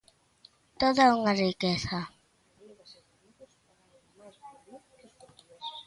[0.81, 1.99] Toda unha riqueza.